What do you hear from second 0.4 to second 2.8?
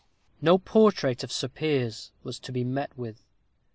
No portrait of Sir Piers was to be